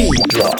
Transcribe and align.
Drop. 0.00 0.58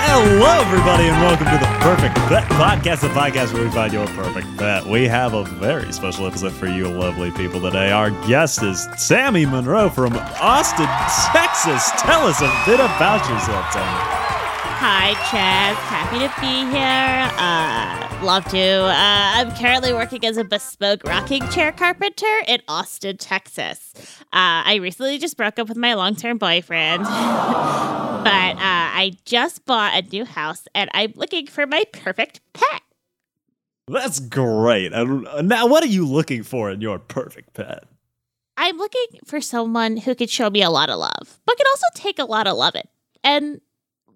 Hello, 0.00 0.60
everybody, 0.60 1.04
and 1.04 1.22
welcome 1.22 1.46
to 1.46 1.52
the 1.52 1.66
Perfect 1.82 2.16
Pet 2.26 2.42
Podcast, 2.50 3.02
the 3.02 3.08
podcast 3.10 3.52
where 3.54 3.62
we 3.62 3.70
find 3.70 3.92
your 3.92 4.08
perfect 4.08 4.48
pet. 4.56 4.84
We 4.84 5.06
have 5.06 5.34
a 5.34 5.44
very 5.44 5.92
special 5.92 6.26
episode 6.26 6.52
for 6.52 6.66
you, 6.66 6.88
lovely 6.88 7.30
people, 7.30 7.60
today. 7.60 7.92
Our 7.92 8.10
guest 8.26 8.64
is 8.64 8.88
Sammy 8.96 9.46
Monroe 9.46 9.88
from 9.88 10.14
Austin, 10.40 10.86
Texas. 11.32 11.92
Tell 11.98 12.26
us 12.26 12.40
a 12.40 12.52
bit 12.66 12.80
about 12.80 13.20
yourself, 13.30 13.72
Sammy. 13.72 14.23
Hi, 14.86 15.14
Chaz. 15.14 15.76
Happy 15.86 16.18
to 16.18 16.28
be 16.42 16.70
here. 16.70 17.30
Uh, 17.38 18.22
love 18.22 18.44
to. 18.50 18.58
Uh, 18.60 18.92
I'm 18.92 19.50
currently 19.56 19.94
working 19.94 20.26
as 20.26 20.36
a 20.36 20.44
bespoke 20.44 21.04
rocking 21.04 21.40
chair 21.48 21.72
carpenter 21.72 22.42
in 22.46 22.60
Austin, 22.68 23.16
Texas. 23.16 23.94
Uh, 24.24 24.60
I 24.68 24.74
recently 24.82 25.16
just 25.16 25.38
broke 25.38 25.58
up 25.58 25.70
with 25.70 25.78
my 25.78 25.94
long 25.94 26.16
term 26.16 26.36
boyfriend, 26.36 27.02
but 27.04 27.08
uh, 27.08 28.58
I 28.60 29.12
just 29.24 29.64
bought 29.64 29.94
a 29.94 30.02
new 30.02 30.26
house 30.26 30.68
and 30.74 30.90
I'm 30.92 31.14
looking 31.16 31.46
for 31.46 31.66
my 31.66 31.84
perfect 31.90 32.42
pet. 32.52 32.82
That's 33.88 34.20
great. 34.20 34.92
Uh, 34.92 35.40
now, 35.40 35.66
what 35.66 35.82
are 35.82 35.86
you 35.86 36.06
looking 36.06 36.42
for 36.42 36.70
in 36.70 36.82
your 36.82 36.98
perfect 36.98 37.54
pet? 37.54 37.84
I'm 38.58 38.76
looking 38.76 39.20
for 39.24 39.40
someone 39.40 39.96
who 39.96 40.14
could 40.14 40.28
show 40.28 40.50
me 40.50 40.60
a 40.60 40.68
lot 40.68 40.90
of 40.90 40.98
love, 40.98 41.40
but 41.46 41.56
can 41.56 41.66
also 41.70 41.86
take 41.94 42.18
a 42.18 42.26
lot 42.26 42.46
of 42.46 42.58
loving 42.58 42.86
and 43.22 43.62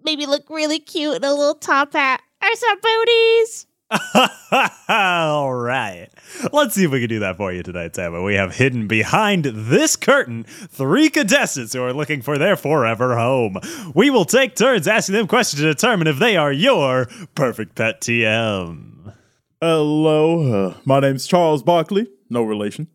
maybe 0.03 0.25
look 0.25 0.49
really 0.49 0.79
cute 0.79 1.15
in 1.15 1.23
a 1.23 1.33
little 1.33 1.55
top 1.55 1.93
hat 1.93 2.21
or 2.41 2.55
some 2.55 2.79
booties. 2.81 3.65
All 4.89 5.53
right. 5.53 6.09
Let's 6.53 6.75
see 6.75 6.85
if 6.85 6.91
we 6.91 6.99
can 6.99 7.09
do 7.09 7.19
that 7.19 7.37
for 7.37 7.51
you 7.51 7.63
tonight, 7.63 7.95
Sammy. 7.95 8.21
We 8.21 8.35
have 8.35 8.55
hidden 8.55 8.87
behind 8.87 9.45
this 9.45 9.95
curtain 9.95 10.43
three 10.43 11.09
contestants 11.09 11.73
who 11.73 11.81
are 11.81 11.93
looking 11.93 12.21
for 12.21 12.37
their 12.37 12.55
forever 12.55 13.17
home. 13.17 13.57
We 13.95 14.09
will 14.09 14.25
take 14.25 14.55
turns 14.55 14.87
asking 14.87 15.15
them 15.15 15.27
questions 15.27 15.61
to 15.61 15.67
determine 15.67 16.07
if 16.07 16.19
they 16.19 16.37
are 16.37 16.51
your 16.51 17.07
perfect 17.33 17.75
pet 17.75 18.01
TM. 18.01 19.15
Hello, 19.61 20.67
uh, 20.69 20.77
my 20.85 20.99
name's 20.99 21.27
Charles 21.27 21.63
Barkley, 21.63 22.07
no 22.29 22.43
relation. 22.43 22.87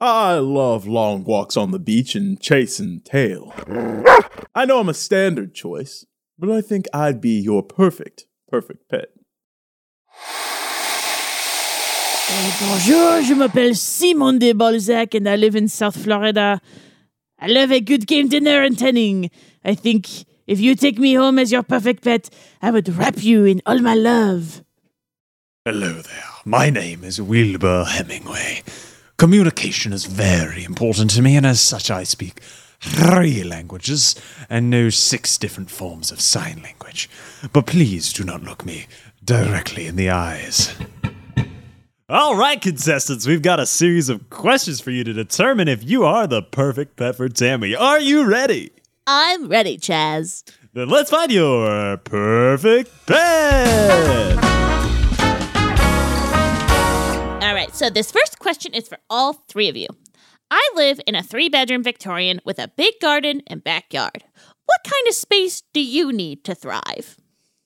I 0.00 0.34
love 0.34 0.86
long 0.86 1.24
walks 1.24 1.56
on 1.56 1.70
the 1.70 1.78
beach 1.78 2.14
and 2.14 2.40
chasing 2.40 3.00
tail. 3.00 3.52
I 4.54 4.64
know 4.66 4.78
I'm 4.78 4.88
a 4.88 4.94
standard 4.94 5.54
choice, 5.54 6.06
but 6.38 6.50
I 6.50 6.60
think 6.60 6.86
I'd 6.92 7.20
be 7.20 7.40
your 7.40 7.62
perfect, 7.62 8.26
perfect 8.48 8.88
pet. 8.88 9.08
Bonjour, 12.60 13.22
je 13.22 13.34
m'appelle 13.34 13.74
Simon 13.76 14.38
de 14.38 14.52
Balzac 14.52 15.14
and 15.14 15.28
I 15.28 15.36
live 15.36 15.56
in 15.56 15.68
South 15.68 15.96
Florida. 15.96 16.60
I 17.38 17.46
love 17.46 17.70
a 17.70 17.80
good 17.80 18.06
game 18.06 18.28
dinner 18.28 18.62
and 18.62 18.78
tanning. 18.78 19.30
I 19.64 19.74
think 19.74 20.08
if 20.46 20.60
you 20.60 20.74
take 20.74 20.98
me 20.98 21.14
home 21.14 21.38
as 21.38 21.52
your 21.52 21.62
perfect 21.62 22.02
pet, 22.04 22.30
I 22.62 22.70
would 22.70 22.88
wrap 22.88 23.22
you 23.22 23.44
in 23.44 23.62
all 23.66 23.78
my 23.78 23.94
love. 23.94 24.62
Hello 25.64 25.92
there. 25.92 26.24
My 26.44 26.70
name 26.70 27.04
is 27.04 27.20
Wilbur 27.20 27.84
Hemingway. 27.84 28.62
Communication 29.18 29.92
is 29.92 30.04
very 30.04 30.64
important 30.64 31.10
to 31.10 31.22
me, 31.22 31.36
and 31.36 31.46
as 31.46 31.60
such, 31.60 31.90
I 31.90 32.04
speak 32.04 32.40
three 32.80 33.42
languages 33.42 34.14
and 34.48 34.70
know 34.70 34.90
six 34.90 35.38
different 35.38 35.70
forms 35.70 36.10
of 36.10 36.20
sign 36.20 36.62
language. 36.62 37.08
But 37.52 37.66
please 37.66 38.12
do 38.12 38.24
not 38.24 38.42
look 38.42 38.64
me 38.64 38.86
directly 39.24 39.86
in 39.86 39.96
the 39.96 40.10
eyes. 40.10 40.74
All 42.08 42.36
right, 42.36 42.60
contestants, 42.60 43.26
we've 43.26 43.42
got 43.42 43.58
a 43.58 43.66
series 43.66 44.08
of 44.08 44.30
questions 44.30 44.80
for 44.80 44.92
you 44.92 45.02
to 45.02 45.12
determine 45.12 45.66
if 45.66 45.82
you 45.82 46.04
are 46.04 46.28
the 46.28 46.40
perfect 46.40 46.96
pet 46.96 47.16
for 47.16 47.28
Tammy. 47.28 47.74
Are 47.74 47.98
you 47.98 48.24
ready? 48.24 48.70
I'm 49.08 49.48
ready, 49.48 49.76
Chaz. 49.76 50.44
Then 50.72 50.88
let's 50.88 51.10
find 51.10 51.32
your 51.32 51.96
perfect 51.96 52.92
pet. 53.06 54.36
All 57.42 57.54
right, 57.54 57.74
so 57.74 57.90
this 57.90 58.12
first 58.12 58.38
question 58.38 58.72
is 58.74 58.86
for 58.86 58.98
all 59.10 59.32
three 59.48 59.68
of 59.68 59.76
you. 59.76 59.88
I 60.50 60.70
live 60.74 61.00
in 61.06 61.14
a 61.14 61.22
three 61.22 61.48
bedroom 61.48 61.82
Victorian 61.82 62.40
with 62.44 62.58
a 62.58 62.68
big 62.76 62.94
garden 63.00 63.42
and 63.46 63.64
backyard. 63.64 64.24
What 64.66 64.80
kind 64.84 65.06
of 65.08 65.14
space 65.14 65.62
do 65.72 65.80
you 65.80 66.12
need 66.12 66.44
to 66.44 66.54
thrive? 66.54 67.16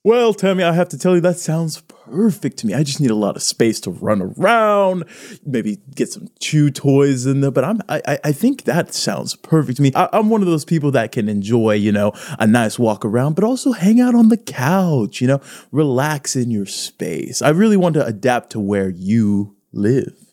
Well, 0.02 0.32
Tammy, 0.32 0.64
I 0.64 0.72
have 0.72 0.88
to 0.90 0.98
tell 0.98 1.14
you, 1.14 1.20
that 1.20 1.38
sounds 1.38 1.82
perfect 1.82 2.56
to 2.58 2.66
me. 2.66 2.72
I 2.72 2.82
just 2.82 3.00
need 3.00 3.10
a 3.10 3.14
lot 3.14 3.36
of 3.36 3.42
space 3.42 3.80
to 3.80 3.90
run 3.90 4.22
around, 4.22 5.04
maybe 5.44 5.76
get 5.94 6.10
some 6.10 6.28
chew 6.40 6.70
toys 6.70 7.26
in 7.26 7.42
there. 7.42 7.50
But 7.50 7.64
I'm, 7.64 7.82
I, 7.86 8.18
I 8.24 8.32
think 8.32 8.64
that 8.64 8.94
sounds 8.94 9.36
perfect 9.36 9.76
to 9.76 9.82
me. 9.82 9.92
I, 9.94 10.08
I'm 10.14 10.30
one 10.30 10.40
of 10.40 10.46
those 10.46 10.64
people 10.64 10.90
that 10.92 11.12
can 11.12 11.28
enjoy, 11.28 11.74
you 11.74 11.92
know, 11.92 12.12
a 12.38 12.46
nice 12.46 12.78
walk 12.78 13.04
around, 13.04 13.34
but 13.34 13.44
also 13.44 13.72
hang 13.72 14.00
out 14.00 14.14
on 14.14 14.30
the 14.30 14.38
couch, 14.38 15.20
you 15.20 15.26
know, 15.26 15.42
relax 15.70 16.34
in 16.34 16.50
your 16.50 16.66
space. 16.66 17.42
I 17.42 17.50
really 17.50 17.76
want 17.76 17.92
to 17.96 18.06
adapt 18.06 18.52
to 18.52 18.60
where 18.60 18.88
you 18.88 19.54
live. 19.70 20.29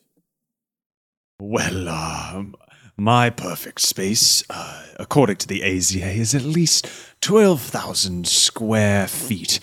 Well, 1.40 1.88
um, 1.88 2.56
my 2.98 3.30
perfect 3.30 3.81
space, 3.81 4.44
uh, 4.50 4.88
according 5.00 5.36
to 5.38 5.48
the 5.48 5.62
AZA, 5.62 6.16
is 6.16 6.34
at 6.34 6.42
least 6.42 6.88
12,000 7.22 8.28
square 8.28 9.08
feet 9.08 9.59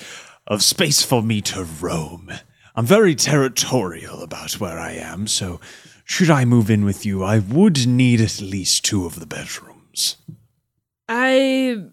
of 0.47 0.62
space 0.62 1.03
for 1.03 1.21
me 1.21 1.41
to 1.41 1.65
roam. 1.65 2.31
I'm 2.77 2.87
very 2.87 3.17
territorial 3.17 4.23
about 4.23 4.61
where 4.61 4.79
I 4.79 4.93
am, 4.93 5.27
so 5.27 5.61
should 6.05 6.31
I 6.31 6.45
move 6.45 6.71
in 6.71 6.85
with 6.85 7.05
you, 7.05 7.25
I 7.25 7.41
would 7.41 7.89
need 7.89 8.21
at 8.21 8.41
least 8.41 8.85
two 8.85 9.05
of 9.05 9.19
the 9.19 9.27
bedrooms. 9.27 10.17
I 11.09 11.87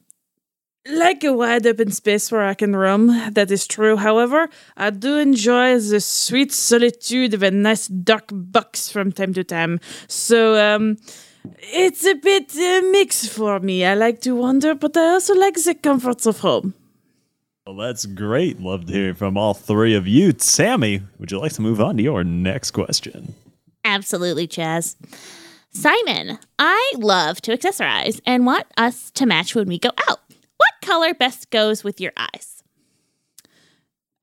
like 0.88 1.24
a 1.24 1.34
wide 1.34 1.66
open 1.68 1.92
space 1.92 2.32
where 2.32 2.46
I 2.46 2.54
can 2.54 2.76
roam. 2.76 3.08
That 3.34 3.52
is 3.52 3.68
true. 3.68 3.98
However, 3.98 4.50
I 4.78 4.90
do 4.90 5.18
enjoy 5.18 5.80
the 5.80 6.00
sweet 6.00 6.52
solitude 6.52 7.34
of 7.34 7.44
a 7.44 7.52
nice 7.52 7.88
dark 7.88 8.30
box 8.32 8.90
from 8.90 9.12
time 9.12 9.34
to 9.34 9.44
time. 9.44 9.80
So, 10.08 10.56
um, 10.56 10.98
it's 11.60 12.06
a 12.06 12.14
bit 12.16 12.56
uh, 12.56 12.82
mixed 12.92 13.30
for 13.30 13.60
me. 13.60 13.84
I 13.84 13.96
like 13.96 14.22
to 14.22 14.36
wander, 14.36 14.76
but 14.76 14.96
I 14.96 15.14
also 15.14 15.34
like 15.34 15.56
the 15.56 15.74
comforts 15.74 16.26
of 16.26 16.40
home. 16.40 16.76
Well, 17.66 17.78
that's 17.78 18.06
great. 18.06 18.60
Love 18.60 18.86
to 18.88 18.94
hear 18.94 19.14
from 19.14 19.38
all 19.38 19.54
three 19.54 19.96
of 19.96 20.08
you. 20.08 20.34
Sammy, 20.38 21.02
would 21.20 21.32
you 21.32 21.40
like 21.40 21.54
to 21.54 21.62
move 21.62 21.80
on 21.80 21.98
to 21.98 22.04
your 22.04 22.24
next 22.24 22.72
question? 22.72 23.36
Absolutely, 23.86 24.48
Chaz. 24.48 24.96
Simon, 25.72 26.38
I 26.60 26.94
love 26.98 27.42
to 27.42 27.56
accessorize 27.56 28.20
and 28.26 28.46
want 28.46 28.68
us 28.78 29.10
to 29.12 29.26
match 29.26 29.56
when 29.56 29.68
we 29.68 29.80
go 29.80 29.92
out. 30.10 30.20
What 30.62 30.74
color 30.82 31.14
best 31.16 31.50
goes 31.50 31.84
with 31.84 32.00
your 32.00 32.12
eyes? 32.18 32.62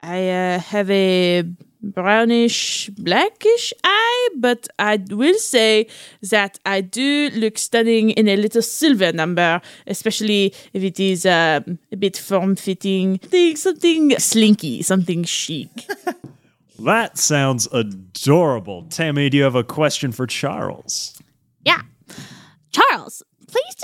I 0.03 0.28
uh, 0.28 0.59
have 0.60 0.88
a 0.88 1.43
brownish 1.82 2.91
blackish 2.91 3.72
eye, 3.82 4.28
but 4.37 4.69
I 4.78 5.03
will 5.10 5.38
say 5.38 5.88
that 6.31 6.60
I 6.65 6.81
do 6.81 7.31
look 7.34 7.59
stunning 7.59 8.10
in 8.10 8.28
a 8.28 8.37
little 8.37 8.62
silver 8.62 9.12
number, 9.12 9.60
especially 9.88 10.54
if 10.72 10.84
it 10.84 11.00
is 11.00 11.27
uh, 11.27 11.60
a 11.91 11.97
bit 11.97 12.16
form 12.16 12.54
fitting, 12.54 13.19
something 13.56 14.16
slinky, 14.19 14.82
something 14.82 15.25
chic. 15.25 15.88
That 16.81 17.19
sounds 17.19 17.66
adorable. 17.72 18.84
Tammy, 18.84 19.28
do 19.31 19.37
you 19.37 19.43
have 19.43 19.56
a 19.56 19.65
question 19.65 20.12
for 20.12 20.28
Charles? 20.28 21.21
Yeah. 21.65 21.82
Charles, 22.71 23.25
please 23.25 23.28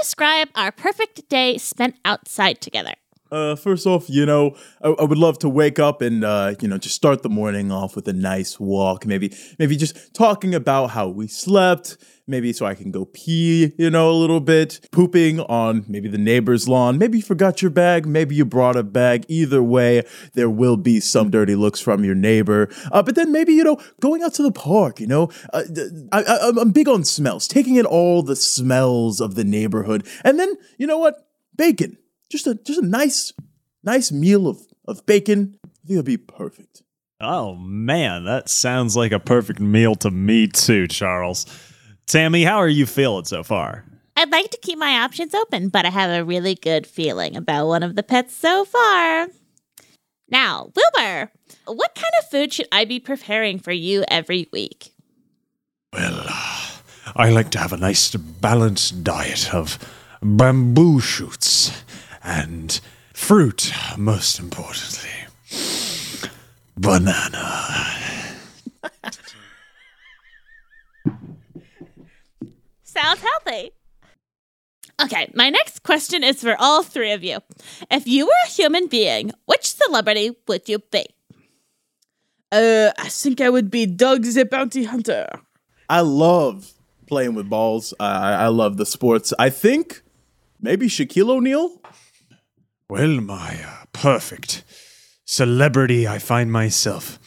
describe 0.05 0.51
our 0.55 0.71
perfect 0.71 1.27
day 1.31 1.57
spent 1.57 1.97
outside 2.05 2.61
together. 2.61 2.93
Uh, 3.35 3.57
first 3.57 3.85
off, 3.85 4.09
you 4.09 4.25
know, 4.25 4.55
I, 4.81 4.91
I 4.91 5.03
would 5.03 5.19
love 5.19 5.41
to 5.41 5.49
wake 5.49 5.81
up 5.81 6.01
and 6.01 6.23
uh, 6.23 6.55
you 6.61 6.69
know 6.69 6.79
just 6.79 6.95
start 6.95 7.25
the 7.25 7.29
morning 7.29 7.73
off 7.73 7.97
with 7.97 8.07
a 8.07 8.13
nice 8.13 8.61
walk. 8.61 9.07
Maybe, 9.07 9.35
maybe 9.59 9.77
just 9.77 10.15
talking 10.15 10.55
about 10.55 10.91
how 10.91 11.09
we 11.09 11.27
slept. 11.27 11.97
Maybe 12.29 12.53
so 12.53 12.65
I 12.65 12.77
can 12.77 12.93
go 12.93 13.07
pee, 13.07 13.73
you 13.77 13.91
know, 13.91 14.09
a 14.09 14.15
little 14.15 14.39
bit. 14.39 14.89
Pooping 14.93 15.41
on 15.41 15.85
maybe 15.89 16.09
the 16.09 16.17
neighbor's 16.17 16.69
lawn. 16.69 16.97
Maybe 16.97 17.19
you 17.19 17.25
forgot 17.25 17.61
your 17.61 17.73
bag. 17.73 18.07
Maybe 18.07 18.37
you 18.37 18.45
brought 18.45 18.77
a 18.77 18.85
bag. 18.85 19.27
Either 19.27 19.63
way, 19.65 20.05
there 20.35 20.49
will 20.49 20.77
be 20.77 21.01
some 21.01 21.29
dirty 21.29 21.57
looks 21.57 21.81
from 21.81 22.05
your 22.05 22.15
neighbor. 22.15 22.69
Uh, 22.93 23.03
but 23.03 23.17
then 23.17 23.33
maybe 23.33 23.53
you 23.53 23.65
know 23.65 23.83
going 24.01 24.23
out 24.23 24.35
to 24.35 24.45
the 24.45 24.53
park. 24.53 25.01
You 25.01 25.09
know, 25.09 25.29
uh, 25.53 25.65
I, 26.13 26.23
I, 26.23 26.53
I'm 26.57 26.71
big 26.71 26.89
on 26.89 27.03
smells. 27.03 27.49
Taking 27.49 27.75
in 27.75 27.85
all 27.85 28.23
the 28.23 28.37
smells 28.37 29.21
of 29.21 29.35
the 29.35 29.45
neighborhood, 29.45 30.07
and 30.23 30.39
then 30.39 30.55
you 30.79 30.87
know 30.87 30.99
what, 30.99 31.27
bacon 31.57 31.99
just 32.35 32.47
a 32.49 32.55
just 32.57 32.81
a 32.81 32.87
nice 32.87 33.33
nice 33.85 34.11
meal 34.11 34.49
of 34.49 34.59
of 34.89 35.07
bacon. 35.07 35.57
I 35.65 35.69
think 35.87 35.91
it'll 35.91 36.03
be 36.03 36.17
perfect. 36.17 36.83
Oh 37.21 37.55
man, 37.55 38.25
that 38.25 38.49
sounds 38.49 38.97
like 38.97 39.13
a 39.13 39.21
perfect 39.21 39.61
meal 39.61 39.95
to 39.97 40.11
me 40.11 40.49
too, 40.49 40.89
Charles. 40.89 41.47
Tammy, 42.07 42.43
how 42.43 42.57
are 42.57 42.69
you 42.69 42.87
feeling 42.87 43.25
so 43.25 43.43
far? 43.43 43.85
I'd 44.17 44.31
like 44.31 44.51
to 44.51 44.59
keep 44.61 44.79
my 44.79 44.99
options 45.01 45.35
open, 45.35 45.69
but 45.69 45.87
I 45.87 45.91
have 45.91 46.11
a 46.11 46.25
really 46.25 46.55
good 46.55 46.87
feeling 46.87 47.37
about 47.37 47.67
one 47.67 47.83
of 47.83 47.95
the 47.95 48.03
pets 48.03 48.35
so 48.35 48.65
far. 48.65 49.29
Now, 50.29 50.71
Wilbur, 50.75 51.31
what 51.67 51.95
kind 51.95 52.13
of 52.19 52.29
food 52.29 52.53
should 52.53 52.69
I 52.73 52.85
be 52.85 52.99
preparing 52.99 53.59
for 53.59 53.73
you 53.73 54.05
every 54.09 54.49
week? 54.53 54.93
Well, 55.93 56.25
uh, 56.29 56.71
I 57.15 57.31
like 57.31 57.51
to 57.53 57.59
have 57.59 57.73
a 57.73 57.77
nice 57.77 58.15
balanced 58.15 59.05
diet 59.05 59.55
of 59.55 59.79
bamboo 60.23 61.01
shoots 61.01 61.64
and 62.25 62.81
fruit, 63.13 63.73
most 63.97 64.41
importantly. 64.41 65.11
Banana. 66.77 67.65
Sounds 72.83 73.21
healthy. 73.21 73.71
Okay, 75.03 75.31
my 75.35 75.51
next 75.51 75.83
question 75.83 76.23
is 76.23 76.41
for 76.41 76.57
all 76.59 76.83
three 76.83 77.11
of 77.13 77.25
you. 77.25 77.39
If 77.91 78.07
you 78.07 78.27
were 78.27 78.33
a 78.47 78.49
human 78.49 78.87
being, 78.87 79.33
which 79.47 79.75
celebrity 79.75 80.37
would 80.47 80.69
you 80.69 80.79
be? 80.79 81.05
Uh, 82.53 82.93
I 82.97 83.09
think 83.09 83.41
I 83.41 83.51
would 83.51 83.71
be 83.71 83.87
Dog 83.87 84.23
the 84.23 84.45
Bounty 84.45 84.85
Hunter. 84.85 85.29
I 85.89 86.01
love 86.01 86.73
playing 87.07 87.35
with 87.35 87.51
balls. 87.51 87.93
I, 87.99 88.45
I 88.45 88.47
love 88.49 88.77
the 88.77 88.87
sports. 88.87 89.33
I 89.39 89.51
think 89.51 90.03
maybe 90.61 90.87
Shaquille 90.87 91.31
O'Neal. 91.31 91.81
Well, 92.89 93.21
my 93.23 93.59
uh, 93.67 93.85
perfect 93.93 94.63
celebrity, 95.25 96.07
I 96.07 96.19
find 96.19 96.53
myself 96.53 97.19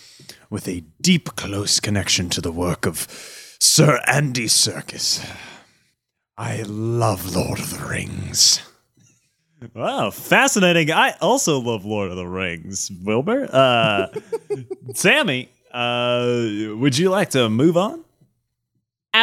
with 0.51 0.67
a 0.67 0.83
deep, 1.01 1.35
close 1.35 1.79
connection 1.79 2.29
to 2.29 2.41
the 2.41 2.51
work 2.51 2.85
of 2.85 3.07
Sir 3.59 3.99
Andy 4.05 4.45
Serkis. 4.45 5.27
I 6.37 6.61
love 6.67 7.35
Lord 7.35 7.59
of 7.59 7.71
the 7.71 7.83
Rings. 7.87 8.61
Wow, 9.73 10.11
fascinating. 10.11 10.91
I 10.91 11.15
also 11.21 11.59
love 11.59 11.83
Lord 11.83 12.11
of 12.11 12.17
the 12.17 12.27
Rings, 12.27 12.91
Wilbur. 13.03 13.49
Uh, 13.51 14.07
Sammy, 14.93 15.49
uh, 15.71 16.75
would 16.75 16.95
you 16.95 17.09
like 17.09 17.31
to 17.31 17.49
move 17.49 17.75
on? 17.77 18.03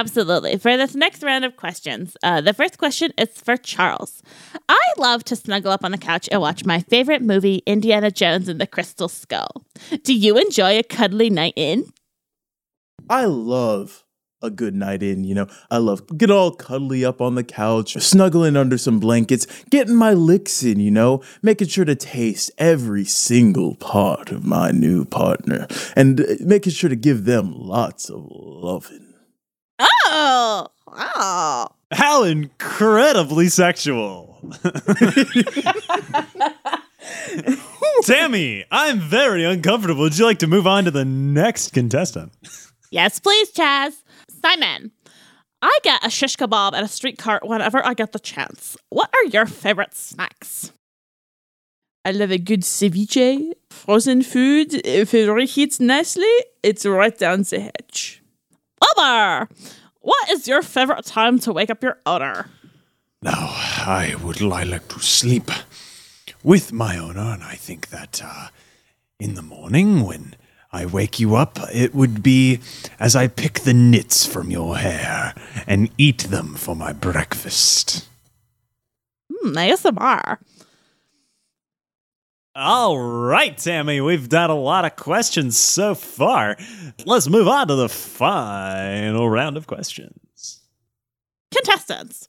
Absolutely. 0.04 0.58
For 0.58 0.76
this 0.76 0.94
next 0.94 1.22
round 1.22 1.46
of 1.46 1.56
questions, 1.56 2.14
uh, 2.22 2.42
the 2.42 2.52
first 2.52 2.76
question 2.76 3.10
is 3.16 3.30
for 3.30 3.56
Charles. 3.56 4.22
I 4.68 4.78
love 4.98 5.24
to 5.24 5.34
snuggle 5.34 5.72
up 5.72 5.82
on 5.82 5.92
the 5.92 5.98
couch 5.98 6.28
and 6.30 6.42
watch 6.42 6.66
my 6.66 6.80
favorite 6.80 7.22
movie, 7.22 7.62
Indiana 7.64 8.10
Jones 8.10 8.46
and 8.46 8.60
the 8.60 8.66
Crystal 8.66 9.08
Skull. 9.08 9.64
Do 10.02 10.14
you 10.14 10.36
enjoy 10.36 10.78
a 10.78 10.82
cuddly 10.82 11.30
night 11.30 11.54
in? 11.56 11.90
I 13.08 13.24
love 13.24 14.04
a 14.42 14.50
good 14.50 14.74
night 14.74 15.02
in, 15.02 15.24
you 15.24 15.34
know. 15.34 15.46
I 15.70 15.78
love 15.78 16.06
get 16.18 16.30
all 16.30 16.50
cuddly 16.50 17.02
up 17.02 17.22
on 17.22 17.34
the 17.34 17.42
couch, 17.42 17.94
snuggling 17.94 18.56
under 18.56 18.76
some 18.76 19.00
blankets, 19.00 19.46
getting 19.70 19.96
my 19.96 20.12
licks 20.12 20.62
in, 20.62 20.80
you 20.80 20.90
know, 20.90 21.22
making 21.40 21.68
sure 21.68 21.86
to 21.86 21.94
taste 21.94 22.50
every 22.58 23.06
single 23.06 23.74
part 23.76 24.30
of 24.30 24.44
my 24.44 24.70
new 24.70 25.06
partner 25.06 25.66
and 25.96 26.20
uh, 26.20 26.24
making 26.40 26.74
sure 26.74 26.90
to 26.90 26.96
give 26.96 27.24
them 27.24 27.54
lots 27.56 28.10
of 28.10 28.26
loving. 28.30 29.03
Oh, 29.78 30.68
oh. 30.86 31.66
How 31.92 32.22
incredibly 32.24 33.48
sexual. 33.48 34.38
Sammy, 38.02 38.64
I'm 38.70 39.00
very 39.00 39.44
uncomfortable. 39.44 40.02
Would 40.02 40.18
you 40.18 40.24
like 40.24 40.38
to 40.40 40.46
move 40.46 40.66
on 40.66 40.84
to 40.84 40.90
the 40.90 41.04
next 41.04 41.72
contestant? 41.72 42.32
Yes, 42.90 43.18
please, 43.18 43.50
Chaz. 43.52 44.02
Simon, 44.42 44.92
I 45.62 45.78
get 45.82 46.04
a 46.04 46.10
shish 46.10 46.36
kebab 46.36 46.74
at 46.74 46.84
a 46.84 46.88
street 46.88 47.18
cart 47.18 47.46
whenever 47.46 47.84
I 47.84 47.94
get 47.94 48.12
the 48.12 48.18
chance. 48.18 48.76
What 48.90 49.10
are 49.14 49.24
your 49.24 49.46
favorite 49.46 49.94
snacks? 49.94 50.72
I 52.04 52.10
love 52.10 52.30
a 52.30 52.38
good 52.38 52.60
ceviche, 52.60 53.52
frozen 53.70 54.22
food. 54.22 54.74
If 54.86 55.14
it 55.14 55.28
reheats 55.28 55.80
nicely, 55.80 56.30
it's 56.62 56.84
right 56.84 57.16
down 57.16 57.42
the 57.42 57.60
hatch. 57.60 58.20
Wilbur, 58.96 59.48
what 60.00 60.30
is 60.30 60.46
your 60.48 60.62
favorite 60.62 61.04
time 61.04 61.38
to 61.40 61.52
wake 61.52 61.70
up 61.70 61.82
your 61.82 61.98
owner? 62.06 62.50
Now, 63.22 63.32
I 63.86 64.16
would 64.22 64.42
I 64.42 64.64
like 64.64 64.88
to 64.88 65.00
sleep 65.00 65.50
with 66.42 66.72
my 66.72 66.98
owner, 66.98 67.32
and 67.32 67.42
I 67.42 67.54
think 67.54 67.88
that 67.88 68.20
uh, 68.22 68.48
in 69.18 69.34
the 69.34 69.42
morning 69.42 70.02
when 70.04 70.34
I 70.72 70.84
wake 70.86 71.18
you 71.18 71.36
up, 71.36 71.58
it 71.72 71.94
would 71.94 72.22
be 72.22 72.60
as 72.98 73.16
I 73.16 73.28
pick 73.28 73.60
the 73.60 73.72
nits 73.72 74.26
from 74.26 74.50
your 74.50 74.76
hair 74.76 75.34
and 75.66 75.90
eat 75.96 76.24
them 76.24 76.54
for 76.54 76.76
my 76.76 76.92
breakfast. 76.92 78.08
Hmm, 79.32 79.56
ASMR. 79.56 80.38
All 82.56 82.96
right, 82.98 83.58
Sammy, 83.58 84.00
we've 84.00 84.28
done 84.28 84.48
a 84.48 84.54
lot 84.54 84.84
of 84.84 84.94
questions 84.94 85.58
so 85.58 85.94
far. 85.96 86.56
Let's 87.04 87.28
move 87.28 87.48
on 87.48 87.66
to 87.66 87.74
the 87.74 87.88
final 87.88 89.28
round 89.28 89.56
of 89.56 89.66
questions. 89.66 90.60
Contestants, 91.50 92.28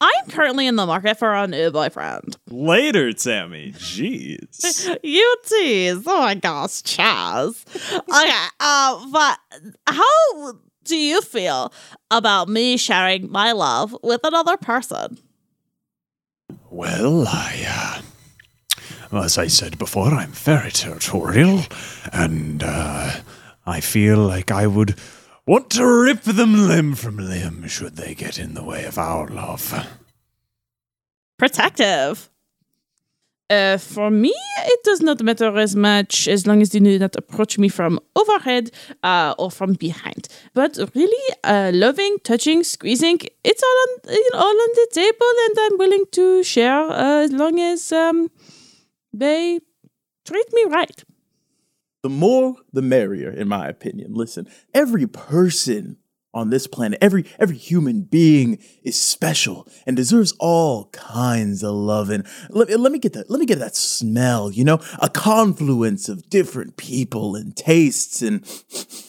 I'm 0.00 0.26
currently 0.28 0.68
in 0.68 0.76
the 0.76 0.86
market 0.86 1.18
for 1.18 1.34
a 1.34 1.48
new 1.48 1.72
boyfriend. 1.72 2.36
Later, 2.48 3.10
Sammy. 3.16 3.72
Jeez. 3.72 4.96
You 5.02 5.36
tease. 5.46 6.04
Oh 6.06 6.20
my 6.20 6.34
gosh, 6.36 6.82
Chaz. 6.82 7.64
Okay, 7.92 8.46
uh, 8.60 9.06
but 9.10 9.38
how 9.88 10.52
do 10.84 10.96
you 10.96 11.20
feel 11.22 11.72
about 12.10 12.48
me 12.48 12.76
sharing 12.76 13.30
my 13.30 13.50
love 13.50 13.96
with 14.04 14.20
another 14.22 14.56
person? 14.56 15.18
Well, 16.70 17.26
I, 17.26 17.64
uh, 17.68 18.02
as 19.12 19.38
I 19.38 19.48
said 19.48 19.78
before, 19.78 20.14
I'm 20.14 20.32
very 20.32 20.70
territorial, 20.70 21.62
and 22.12 22.62
uh, 22.62 23.20
I 23.66 23.80
feel 23.80 24.18
like 24.18 24.50
I 24.50 24.66
would 24.66 24.96
want 25.46 25.70
to 25.70 25.84
rip 25.84 26.22
them 26.22 26.68
limb 26.68 26.94
from 26.94 27.16
limb 27.16 27.66
should 27.66 27.96
they 27.96 28.14
get 28.14 28.38
in 28.38 28.54
the 28.54 28.62
way 28.62 28.84
of 28.84 28.98
our 28.98 29.26
love. 29.26 29.86
Protective. 31.38 32.30
Uh, 33.50 33.78
for 33.78 34.12
me, 34.12 34.32
it 34.58 34.80
does 34.84 35.00
not 35.00 35.20
matter 35.22 35.58
as 35.58 35.74
much 35.74 36.28
as 36.28 36.46
long 36.46 36.62
as 36.62 36.70
they 36.70 36.78
do 36.78 36.96
not 37.00 37.16
approach 37.16 37.58
me 37.58 37.68
from 37.68 37.98
overhead 38.14 38.70
uh, 39.02 39.34
or 39.38 39.50
from 39.50 39.72
behind. 39.72 40.28
But 40.54 40.78
really, 40.94 41.34
uh, 41.42 41.72
loving, 41.74 42.18
touching, 42.22 42.62
squeezing, 42.62 43.18
it's 43.42 43.62
all 43.64 43.78
on 43.82 44.14
you 44.14 44.30
all 44.34 44.60
on 44.66 44.70
the 44.74 44.88
table, 44.92 45.32
and 45.46 45.56
I'm 45.58 45.78
willing 45.78 46.04
to 46.12 46.44
share 46.44 46.80
uh, 46.80 47.24
as 47.24 47.32
long 47.32 47.58
as 47.58 47.90
um, 47.90 48.30
they 49.12 49.60
treat 50.24 50.52
me 50.52 50.64
right. 50.64 51.04
The 52.02 52.08
more 52.08 52.56
the 52.72 52.82
merrier, 52.82 53.30
in 53.30 53.48
my 53.48 53.68
opinion. 53.68 54.14
Listen, 54.14 54.48
every 54.72 55.06
person 55.06 55.98
on 56.32 56.50
this 56.50 56.66
planet, 56.66 56.98
every 57.02 57.24
every 57.38 57.56
human 57.56 58.02
being 58.02 58.58
is 58.82 59.00
special 59.00 59.66
and 59.86 59.96
deserves 59.96 60.32
all 60.38 60.86
kinds 60.92 61.62
of 61.62 61.74
loving. 61.74 62.24
Let, 62.48 62.70
let 62.78 62.92
me 62.92 62.98
get 62.98 63.12
that. 63.14 63.30
Let 63.30 63.40
me 63.40 63.46
get 63.46 63.58
that 63.58 63.76
smell. 63.76 64.50
You 64.50 64.64
know, 64.64 64.80
a 65.00 65.08
confluence 65.08 66.08
of 66.08 66.30
different 66.30 66.76
people 66.76 67.34
and 67.34 67.56
tastes, 67.56 68.22
and 68.22 68.46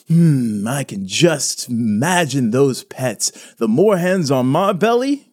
hmm, 0.08 0.68
I 0.68 0.84
can 0.84 1.06
just 1.08 1.70
imagine 1.70 2.52
those 2.52 2.84
pets. 2.84 3.54
The 3.56 3.68
more 3.68 3.98
hands 3.98 4.32
on 4.32 4.48
my 4.48 4.74
belly, 4.74 5.32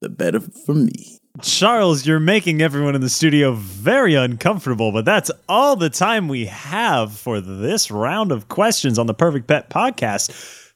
the 0.00 0.08
better 0.08 0.40
for 0.40 0.74
me. 0.74 1.17
Charles, 1.42 2.06
you're 2.06 2.18
making 2.18 2.60
everyone 2.60 2.94
in 2.94 3.00
the 3.00 3.08
studio 3.08 3.52
very 3.52 4.14
uncomfortable, 4.14 4.90
but 4.90 5.04
that's 5.04 5.30
all 5.48 5.76
the 5.76 5.90
time 5.90 6.26
we 6.26 6.46
have 6.46 7.12
for 7.12 7.40
this 7.40 7.90
round 7.90 8.32
of 8.32 8.48
questions 8.48 8.98
on 8.98 9.06
the 9.06 9.14
Perfect 9.14 9.46
Pet 9.46 9.70
podcast. 9.70 10.32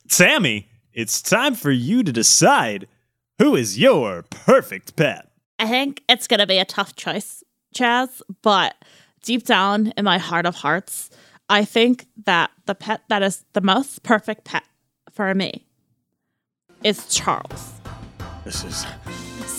Sammy, 0.08 0.68
it's 0.92 1.20
time 1.20 1.54
for 1.54 1.70
you 1.70 2.02
to 2.02 2.12
decide 2.12 2.86
who 3.38 3.56
is 3.56 3.78
your 3.78 4.22
perfect 4.22 4.94
pet. 4.94 5.28
I 5.58 5.66
think 5.66 6.02
it's 6.08 6.28
going 6.28 6.40
to 6.40 6.46
be 6.46 6.58
a 6.58 6.64
tough 6.64 6.94
choice, 6.94 7.42
Chaz, 7.74 8.20
but 8.42 8.76
deep 9.22 9.44
down 9.44 9.92
in 9.96 10.04
my 10.04 10.18
heart 10.18 10.46
of 10.46 10.56
hearts, 10.56 11.10
I 11.48 11.64
think 11.64 12.06
that 12.24 12.50
the 12.66 12.74
pet 12.74 13.02
that 13.08 13.22
is 13.22 13.44
the 13.52 13.60
most 13.60 14.02
perfect 14.02 14.44
pet 14.44 14.64
for 15.10 15.34
me 15.34 15.66
is 16.84 17.06
Charles. 17.08 17.72
This 18.44 18.64
is 18.64 18.86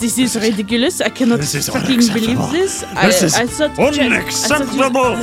This 0.00 0.18
is 0.18 0.36
ridiculous. 0.36 1.00
I 1.00 1.08
cannot 1.08 1.40
This 1.40 1.54
is 1.54 1.68
fucking 1.68 1.98
believe 2.12 2.38
this. 2.50 2.80
This 2.80 3.22
I, 3.22 3.24
is 3.26 3.34
I 3.34 3.46
thought 3.46 3.70
I 3.70 3.74
thought 3.74 3.96
you- 3.96 4.02
unacceptable. 4.04 5.16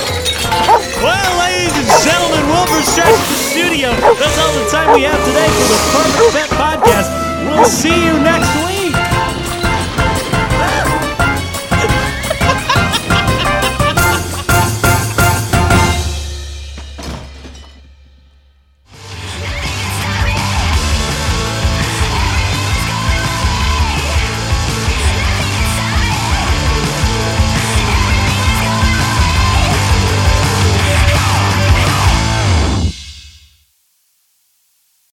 Well, 0.00 1.30
ladies 1.44 1.76
and 1.76 1.88
gentlemen, 2.04 2.42
Wilbur's 2.48 2.88
trash 2.94 3.18
the 3.28 3.36
studio. 3.52 3.90
That's 3.92 4.38
all 4.38 4.52
the 4.56 4.70
time 4.70 4.94
we 4.94 5.02
have 5.02 5.20
today 5.26 5.48
for 5.52 5.66
the 5.68 5.78
Perfect 5.92 6.32
Pet 6.32 6.50
podcast. 6.56 7.08
We'll 7.46 7.64
see 7.66 8.04
you 8.06 8.12
next 8.22 8.48
week. 8.66 8.79